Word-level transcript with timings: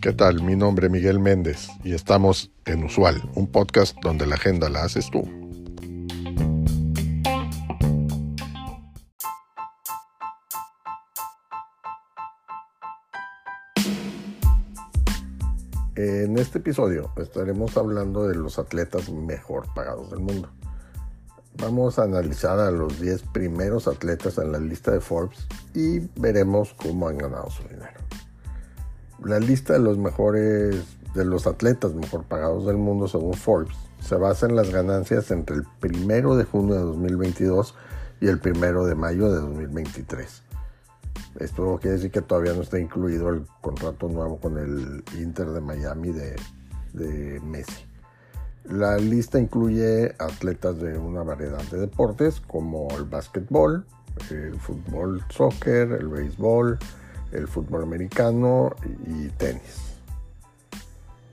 ¿Qué 0.00 0.12
tal? 0.12 0.42
Mi 0.42 0.54
nombre 0.54 0.86
es 0.86 0.92
Miguel 0.92 1.18
Méndez 1.18 1.68
y 1.82 1.92
estamos 1.92 2.52
en 2.64 2.84
Usual, 2.84 3.28
un 3.34 3.50
podcast 3.50 3.96
donde 4.02 4.24
la 4.24 4.36
agenda 4.36 4.68
la 4.68 4.84
haces 4.84 5.10
tú. 5.10 5.22
En 15.96 16.38
este 16.38 16.58
episodio 16.58 17.10
estaremos 17.16 17.76
hablando 17.76 18.28
de 18.28 18.36
los 18.36 18.58
atletas 18.58 19.10
mejor 19.10 19.66
pagados 19.74 20.10
del 20.10 20.20
mundo. 20.20 20.50
Vamos 21.58 21.98
a 21.98 22.02
analizar 22.02 22.58
a 22.58 22.70
los 22.70 23.00
10 23.00 23.22
primeros 23.32 23.88
atletas 23.88 24.36
en 24.38 24.52
la 24.52 24.58
lista 24.58 24.90
de 24.90 25.00
Forbes 25.00 25.46
y 25.74 26.00
veremos 26.20 26.74
cómo 26.74 27.08
han 27.08 27.16
ganado 27.16 27.48
su 27.50 27.62
dinero. 27.62 28.00
La 29.24 29.40
lista 29.40 29.72
de 29.72 29.78
los 29.78 29.96
mejores 29.96 30.84
de 31.14 31.24
los 31.24 31.46
atletas 31.46 31.94
mejor 31.94 32.24
pagados 32.24 32.66
del 32.66 32.76
mundo 32.76 33.08
según 33.08 33.34
Forbes 33.34 33.74
se 34.00 34.16
basa 34.16 34.46
en 34.46 34.54
las 34.54 34.70
ganancias 34.70 35.30
entre 35.30 35.56
el 35.56 35.66
1 35.82 36.36
de 36.36 36.44
junio 36.44 36.74
de 36.74 36.82
2022 36.82 37.74
y 38.20 38.28
el 38.28 38.40
1 38.44 38.84
de 38.84 38.94
mayo 38.94 39.32
de 39.32 39.40
2023. 39.40 40.42
Esto 41.40 41.78
quiere 41.80 41.96
decir 41.96 42.10
que 42.10 42.20
todavía 42.20 42.52
no 42.52 42.62
está 42.62 42.78
incluido 42.78 43.30
el 43.30 43.46
contrato 43.62 44.08
nuevo 44.08 44.38
con 44.38 44.58
el 44.58 45.02
Inter 45.18 45.48
de 45.48 45.60
Miami 45.62 46.12
de, 46.12 46.36
de 46.92 47.40
Messi. 47.40 47.86
La 48.70 48.96
lista 48.96 49.38
incluye 49.38 50.14
atletas 50.18 50.78
de 50.80 50.98
una 50.98 51.22
variedad 51.22 51.62
de 51.70 51.78
deportes 51.78 52.40
como 52.40 52.88
el 52.96 53.04
básquetbol, 53.04 53.86
el 54.30 54.58
fútbol, 54.58 55.22
soccer, 55.30 55.92
el 55.92 56.08
béisbol, 56.08 56.78
el 57.32 57.48
fútbol 57.48 57.82
americano 57.82 58.74
y 59.06 59.28
tenis. 59.30 59.98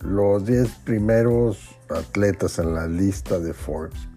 Los 0.00 0.46
10 0.46 0.68
primeros 0.84 1.76
atletas 1.90 2.58
en 2.58 2.74
la 2.74 2.86
lista 2.86 3.38
de 3.38 3.52
Forbes 3.52 4.08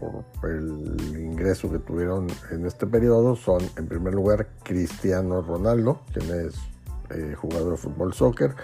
por 0.00 0.24
el 0.50 0.96
ingreso 1.18 1.70
que 1.70 1.78
tuvieron 1.78 2.26
en 2.50 2.64
este 2.64 2.86
periodo 2.86 3.36
son, 3.36 3.62
en 3.76 3.86
primer 3.86 4.14
lugar, 4.14 4.48
Cristiano 4.62 5.42
Ronaldo, 5.42 6.00
quien 6.12 6.46
es 6.46 6.54
eh, 7.10 7.34
jugador 7.36 7.72
de 7.72 7.76
fútbol 7.76 8.14
soccer, 8.14 8.54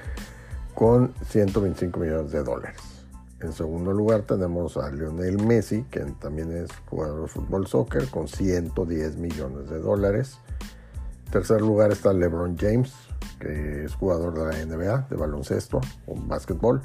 con 0.74 1.12
125 1.28 2.00
millones 2.00 2.32
de 2.32 2.42
dólares. 2.42 2.95
En 3.40 3.52
segundo 3.52 3.92
lugar 3.92 4.22
tenemos 4.22 4.78
a 4.78 4.90
Lionel 4.90 5.44
Messi, 5.44 5.84
quien 5.90 6.14
también 6.14 6.52
es 6.52 6.70
jugador 6.88 7.22
de 7.22 7.28
fútbol 7.28 7.66
soccer, 7.66 8.08
con 8.08 8.28
110 8.28 9.16
millones 9.16 9.68
de 9.68 9.78
dólares. 9.78 10.38
En 11.26 11.32
tercer 11.32 11.60
lugar 11.60 11.92
está 11.92 12.14
LeBron 12.14 12.56
James, 12.56 12.94
que 13.38 13.84
es 13.84 13.94
jugador 13.94 14.32
de 14.32 14.44
la 14.44 14.64
NBA, 14.64 15.08
de 15.10 15.16
baloncesto 15.16 15.80
o 16.06 16.14
básquetbol, 16.14 16.80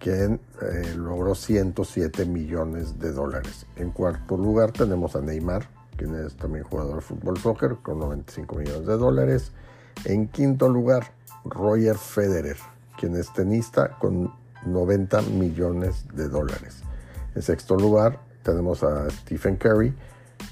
quien 0.00 0.40
eh, 0.62 0.94
logró 0.96 1.34
107 1.34 2.24
millones 2.24 2.98
de 2.98 3.12
dólares. 3.12 3.66
En 3.76 3.90
cuarto 3.90 4.38
lugar 4.38 4.72
tenemos 4.72 5.14
a 5.14 5.20
Neymar, 5.20 5.68
quien 5.98 6.14
es 6.14 6.36
también 6.36 6.64
jugador 6.64 6.96
de 6.96 7.00
fútbol 7.02 7.36
soccer, 7.36 7.76
con 7.82 7.98
95 7.98 8.56
millones 8.56 8.86
de 8.86 8.96
dólares. 8.96 9.52
En 10.04 10.28
quinto 10.28 10.70
lugar, 10.70 11.12
Roger 11.44 11.96
Federer, 11.96 12.56
quien 12.98 13.14
es 13.14 13.30
tenista, 13.34 13.98
con 13.98 14.32
90 14.66 15.22
millones 15.22 16.04
de 16.14 16.28
dólares. 16.28 16.82
En 17.34 17.42
sexto 17.42 17.76
lugar 17.76 18.20
tenemos 18.42 18.82
a 18.82 19.08
Stephen 19.10 19.56
Curry, 19.56 19.94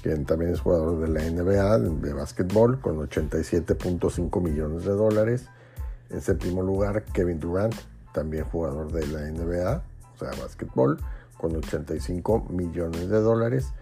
quien 0.01 0.25
también 0.25 0.51
es 0.51 0.59
jugador 0.59 0.99
de 0.99 1.07
la 1.07 1.21
NBA 1.29 1.79
de 1.79 2.13
básquetbol, 2.13 2.79
con 2.79 2.97
87.5 2.97 4.41
millones 4.41 4.85
de 4.85 4.91
dólares. 4.91 5.45
En 6.09 6.21
séptimo 6.21 6.61
lugar, 6.61 7.03
Kevin 7.05 7.39
Durant, 7.39 7.75
también 8.13 8.45
jugador 8.45 8.91
de 8.91 9.07
la 9.07 9.21
NBA, 9.31 9.83
o 10.13 10.17
sea, 10.17 10.29
básquetbol, 10.41 10.99
con 11.37 11.55
85 11.55 12.47
millones 12.49 13.09
de 13.09 13.19
dólares. 13.19 13.73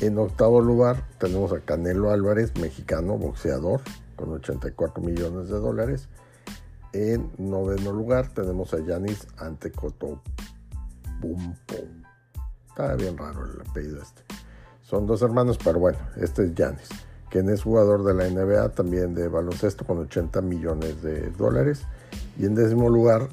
En 0.00 0.18
octavo 0.18 0.60
lugar 0.60 1.02
tenemos 1.18 1.52
a 1.52 1.60
Canelo 1.60 2.10
Álvarez, 2.10 2.52
mexicano, 2.60 3.16
boxeador, 3.16 3.80
con 4.16 4.32
84 4.32 5.02
millones 5.02 5.48
de 5.48 5.58
dólares. 5.58 6.08
En 6.98 7.30
noveno 7.36 7.92
lugar 7.92 8.28
tenemos 8.28 8.72
a 8.72 8.78
Yanis 8.78 9.26
Antetokounmpo. 9.36 10.22
Está 12.68 12.94
bien 12.94 13.18
raro 13.18 13.44
el 13.44 13.60
apellido 13.60 14.00
este. 14.00 14.22
Son 14.80 15.06
dos 15.06 15.20
hermanos, 15.20 15.58
pero 15.62 15.78
bueno, 15.78 15.98
este 16.16 16.44
es 16.44 16.54
Yanis, 16.54 16.88
quien 17.28 17.50
es 17.50 17.64
jugador 17.64 18.02
de 18.02 18.14
la 18.14 18.30
NBA, 18.30 18.70
también 18.70 19.14
de 19.14 19.28
baloncesto, 19.28 19.84
con 19.84 19.98
80 19.98 20.40
millones 20.40 21.02
de 21.02 21.28
dólares. 21.32 21.82
Y 22.38 22.46
en 22.46 22.54
décimo 22.54 22.88
lugar 22.88 23.28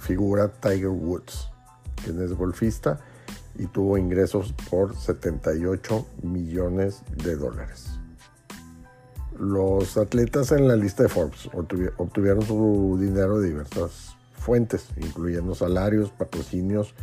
figura 0.00 0.48
Tiger 0.48 0.88
Woods, 0.88 1.48
quien 2.02 2.20
es 2.20 2.32
golfista 2.32 2.98
y 3.56 3.66
tuvo 3.66 3.98
ingresos 3.98 4.52
por 4.68 4.96
78 4.96 6.06
millones 6.24 7.02
de 7.22 7.36
dólares. 7.36 7.89
Los 9.40 9.96
atletas 9.96 10.52
en 10.52 10.68
la 10.68 10.76
lista 10.76 11.04
de 11.04 11.08
Forbes 11.08 11.48
obtuvieron 11.54 12.42
su 12.42 12.98
dinero 13.00 13.40
de 13.40 13.48
diversas 13.48 14.14
fuentes, 14.34 14.88
incluyendo 14.98 15.54
salarios, 15.54 16.10
patrocinios 16.10 16.94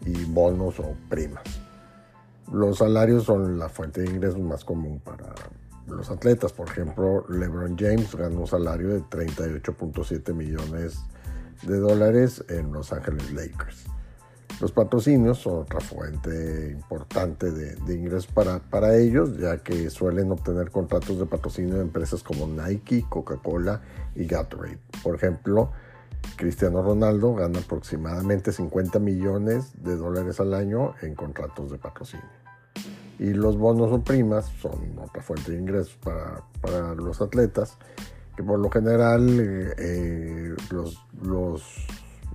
y 0.00 0.24
bonos 0.24 0.80
o 0.80 0.96
primas. 1.10 1.42
Los 2.50 2.78
salarios 2.78 3.24
son 3.24 3.58
la 3.58 3.68
fuente 3.68 4.00
de 4.00 4.08
ingresos 4.08 4.40
más 4.40 4.64
común 4.64 5.02
para 5.04 5.34
los 5.86 6.08
atletas. 6.08 6.54
Por 6.54 6.66
ejemplo, 6.68 7.26
LeBron 7.28 7.76
James 7.78 8.14
ganó 8.14 8.40
un 8.40 8.46
salario 8.46 8.88
de 8.88 9.02
38.7 9.02 10.32
millones 10.32 10.98
de 11.60 11.78
dólares 11.78 12.42
en 12.48 12.72
Los 12.72 12.90
Ángeles 12.94 13.30
Lakers. 13.34 13.84
Los 14.60 14.72
patrocinios 14.72 15.38
son 15.38 15.60
otra 15.60 15.80
fuente 15.80 16.70
importante 16.70 17.50
de, 17.50 17.94
ingresos 17.94 18.26
para, 18.26 18.60
para, 18.60 18.96
ellos, 18.96 19.36
ya 19.36 19.58
que 19.58 19.90
suelen 19.90 20.30
obtener 20.30 20.70
contratos 20.70 21.18
de 21.18 21.26
patrocinio 21.26 21.76
de 21.76 21.82
empresas 21.82 22.22
como 22.22 22.46
Nike, 22.46 23.04
Coca-Cola 23.08 23.82
y 24.14 24.26
Gatorade. 24.26 24.78
Por 25.02 25.16
ejemplo, 25.16 25.72
Cristiano 26.36 26.82
Ronaldo 26.82 27.34
gana 27.34 27.58
aproximadamente 27.58 28.52
50 28.52 28.98
millones 28.98 29.72
de 29.82 29.96
dólares 29.96 30.38
al 30.38 30.54
año 30.54 30.94
en 31.02 31.14
contratos 31.14 31.70
de 31.70 31.78
patrocinio. 31.78 32.26
Y 33.18 33.34
los 33.34 33.56
bonos 33.58 33.92
o 33.92 34.02
primas 34.02 34.46
son 34.60 34.98
otra 34.98 35.22
fuente 35.22 35.52
de 35.52 35.58
ingresos 35.58 35.96
para, 36.02 36.42
para 36.60 36.94
los 36.94 37.20
atletas 37.20 37.78
que 38.36 38.42
por 38.42 38.58
lo 38.58 38.70
general 38.70 39.38
eh, 39.78 40.54
los, 40.70 41.04
los 41.22 41.62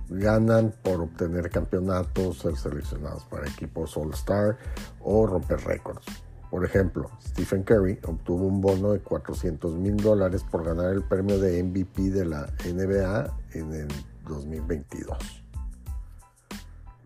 ganan 0.08 0.74
por 0.82 1.00
obtener 1.00 1.50
campeonatos, 1.50 2.38
ser 2.38 2.56
seleccionados 2.56 3.24
para 3.24 3.48
equipos 3.48 3.96
All-Star 3.96 4.56
o 5.00 5.26
romper 5.26 5.60
récords. 5.64 6.06
Por 6.50 6.64
ejemplo, 6.64 7.10
Stephen 7.22 7.62
Curry 7.62 7.98
obtuvo 8.06 8.46
un 8.46 8.60
bono 8.60 8.92
de 8.92 9.00
400 9.00 9.74
mil 9.76 9.96
dólares 9.96 10.44
por 10.50 10.64
ganar 10.64 10.92
el 10.92 11.02
premio 11.02 11.38
de 11.38 11.62
MVP 11.62 12.10
de 12.10 12.24
la 12.24 12.46
NBA 12.64 13.36
en 13.52 13.74
el 13.74 13.88
2022. 14.26 15.44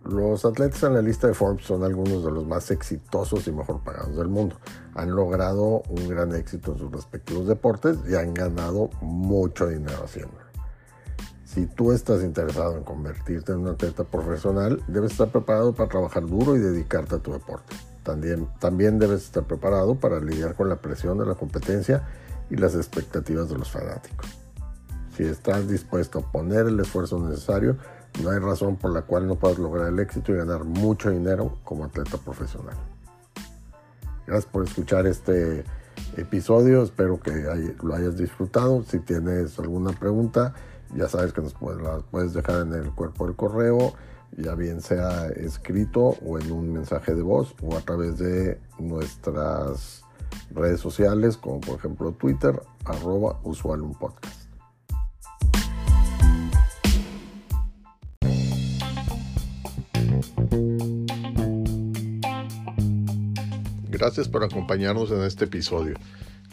Los 0.05 0.45
atletas 0.45 0.83
en 0.83 0.95
la 0.95 1.03
lista 1.03 1.29
de 1.29 1.35
Forbes 1.35 1.65
son 1.65 1.85
algunos 1.85 2.25
de 2.25 2.31
los 2.33 2.45
más 2.45 2.71
exitosos 2.73 3.47
y 3.47 3.53
mejor 3.53 3.83
pagados 3.85 4.17
del 4.17 4.29
mundo. 4.29 4.57
Han 4.95 5.13
logrado 5.13 5.83
un 5.89 6.09
gran 6.09 6.35
éxito 6.35 6.73
en 6.73 6.79
sus 6.79 6.91
respectivos 6.91 7.47
deportes 7.47 7.99
y 8.09 8.17
han 8.17 8.35
ganado 8.35 8.91
mucho 9.01 9.69
dinero 9.69 10.05
haciéndolo. 10.05 10.52
Si 11.55 11.67
tú 11.67 11.93
estás 11.93 12.23
interesado 12.23 12.79
en 12.79 12.83
convertirte 12.83 13.53
en 13.53 13.59
un 13.59 13.69
atleta 13.69 14.05
profesional, 14.05 14.83
debes 14.89 15.13
estar 15.13 15.29
preparado 15.29 15.75
para 15.75 15.91
trabajar 15.91 16.27
duro 16.27 16.57
y 16.57 16.61
dedicarte 16.61 17.17
a 17.17 17.19
tu 17.19 17.33
deporte. 17.33 17.77
También, 18.03 18.49
también 18.59 18.99
debes 18.99 19.25
estar 19.25 19.45
preparado 19.45 19.95
para 19.95 20.19
lidiar 20.19 20.55
con 20.55 20.71
la 20.71 20.77
presión 20.77 21.19
de 21.19 21.27
la 21.27 21.35
competencia 21.35 22.09
y 22.49 22.57
las 22.57 22.75
expectativas 22.75 23.51
de 23.51 23.59
los 23.59 23.71
fanáticos. 23.71 24.27
Si 25.15 25.25
estás 25.25 25.69
dispuesto 25.69 26.21
a 26.21 26.33
poner 26.33 26.69
el 26.69 26.81
esfuerzo 26.81 27.19
necesario, 27.19 27.77
no 28.23 28.31
hay 28.31 28.39
razón 28.39 28.77
por 28.77 28.91
la 28.91 29.03
cual 29.03 29.27
no 29.27 29.37
puedas 29.37 29.59
lograr 29.59 29.89
el 29.89 29.99
éxito 29.99 30.33
y 30.33 30.37
ganar 30.37 30.65
mucho 30.65 31.11
dinero 31.11 31.59
como 31.65 31.85
atleta 31.85 32.17
profesional. 32.17 32.77
Gracias 34.27 34.51
por 34.51 34.65
escuchar 34.65 35.07
este 35.07 35.65
episodio, 36.17 36.83
espero 36.83 37.21
que 37.21 37.75
lo 37.83 37.95
hayas 37.95 38.17
disfrutado. 38.17 38.83
Si 38.85 39.01
tienes 39.01 39.59
alguna 39.59 39.93
pregunta, 39.93 40.55
ya 40.95 41.09
sabes 41.09 41.33
que 41.33 41.41
nos 41.41 41.55
puedes, 41.55 41.83
la 41.83 41.99
puedes 41.99 42.35
dejar 42.35 42.67
en 42.67 42.73
el 42.75 42.91
cuerpo 42.93 43.27
del 43.27 43.37
correo, 43.37 43.95
ya 44.37 44.55
bien 44.55 44.81
sea 44.81 45.29
escrito 45.29 46.17
o 46.25 46.39
en 46.39 46.51
un 46.53 46.73
mensaje 46.73 47.15
de 47.15 47.23
voz 47.23 47.55
o 47.63 47.77
a 47.77 47.81
través 47.81 48.19
de 48.19 48.61
nuestras 48.79 50.05
redes 50.51 50.81
sociales, 50.81 51.37
como 51.37 51.61
por 51.61 51.79
ejemplo 51.79 52.13
Twitter, 52.13 52.61
arroba 52.85 53.41
usual 53.45 53.83
un 53.83 53.95
podcast. 53.95 54.43
Gracias 63.89 64.29
por 64.29 64.43
acompañarnos 64.43 65.13
en 65.13 65.23
este 65.23 65.45
episodio. 65.45 65.95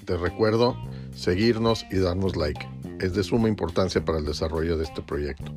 Te 0.05 0.15
recuerdo 0.17 0.75
seguirnos 1.15 1.83
y 1.89 1.97
darnos 1.97 2.35
like. 2.35 2.78
Es 2.99 3.13
de 3.13 3.23
suma 3.23 3.47
importancia 3.47 4.03
para 4.03 4.19
el 4.19 4.25
desarrollo 4.25 4.77
de 4.77 4.83
este 4.83 5.01
proyecto. 5.01 5.51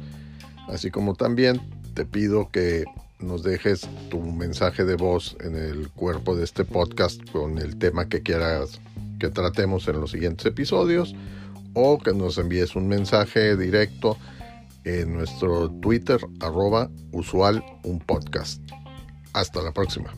Así 0.68 0.90
como 0.90 1.14
también 1.14 1.60
te 1.94 2.04
pido 2.04 2.50
que 2.50 2.84
nos 3.18 3.42
dejes 3.42 3.88
tu 4.10 4.20
mensaje 4.20 4.84
de 4.84 4.96
voz 4.96 5.36
en 5.40 5.56
el 5.56 5.88
cuerpo 5.90 6.34
de 6.34 6.44
este 6.44 6.64
podcast 6.64 7.20
con 7.30 7.58
el 7.58 7.78
tema 7.78 8.08
que 8.08 8.22
quieras 8.22 8.80
que 9.18 9.30
tratemos 9.30 9.86
en 9.86 10.00
los 10.00 10.10
siguientes 10.10 10.46
episodios 10.46 11.14
o 11.74 11.98
que 11.98 12.12
nos 12.12 12.38
envíes 12.38 12.74
un 12.74 12.88
mensaje 12.88 13.56
directo 13.56 14.16
en 14.84 15.12
nuestro 15.14 15.70
Twitter 15.70 16.20
arroba 16.40 16.90
usual 17.12 17.64
un 17.84 18.00
podcast. 18.00 18.60
Hasta 19.32 19.62
la 19.62 19.72
próxima. 19.72 20.12